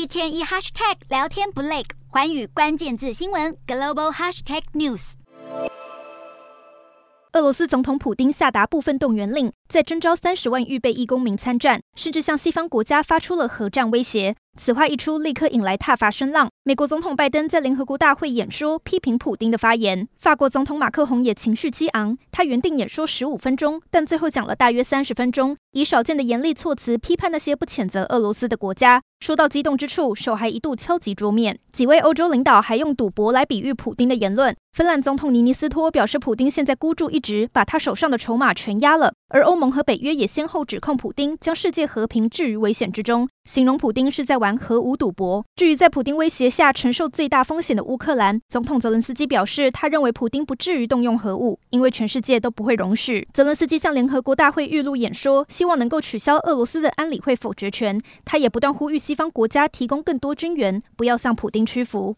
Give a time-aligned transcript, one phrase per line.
[0.00, 5.12] 一天一 hashtag 聊天不累，环宇关键字新闻 global hashtag news。
[7.34, 14.34] 俄罗斯总统普丁下达部分动员令，在征召三十万预备役公民参战，甚至向西方国家发出了核战威胁。
[14.58, 16.48] 此话一出，立刻引来挞伐声浪。
[16.64, 20.08] 美国总统拜登在联合国大会演说，批评普丁的发言。
[20.18, 29.02] 法国总统马克宏也情绪激昂，他原定演说十五分钟，但最后讲了大约三十分钟，以少见的严厉措辞批判那些不谴责俄罗斯的国家。
[29.20, 31.58] 说到激动之处，手还一度敲击桌面。
[31.72, 34.56] 几位欧洲领导还用赌博来比喻普丁的言论。
[34.72, 39.12] 芬兰总统尼尼斯托表示，普丁现在孤注一掷，把他手上的筹码全押了。
[39.28, 45.44] 而欧盟和北约也先后指控普丁将世界和平置于危险之中，形容普丁是在玩核武赌博。
[45.54, 53.28] 至于在普丁威胁下承受最大风险的乌克兰，总统泽伦斯基表示，他认为普丁不至于动用核武，因为全世界都不会容许。
[53.34, 58.00] 泽伦斯基向联合国大会预录演说，希望能够取消俄罗斯的安理会否决权。
[58.24, 62.16] 他也不断呼吁西方国家提供更多军援，不要向普丁屈服。